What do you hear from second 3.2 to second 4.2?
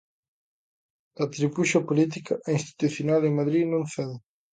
en Madrid non cede.